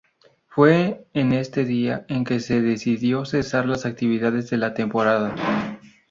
[0.47, 5.35] Fue en este día en que se decidió cesar las actividades de la Temporada.